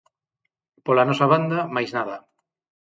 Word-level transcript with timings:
Pola 0.85 1.03
nosa 1.09 1.29
banda, 1.33 1.59
máis 1.75 1.89
nada. 1.97 2.15